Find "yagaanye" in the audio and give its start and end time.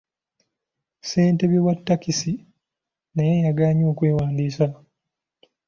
3.45-3.83